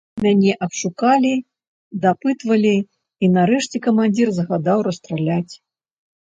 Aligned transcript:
Мяне 0.25 0.53
абшукалі, 0.67 1.33
дапытвалі, 2.07 2.73
і 3.23 3.31
нарэшце 3.37 3.77
камандзір 3.87 4.27
загадаў 4.41 4.77
расстраляць. 4.91 5.53